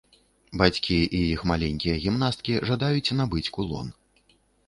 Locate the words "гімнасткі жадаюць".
2.07-3.15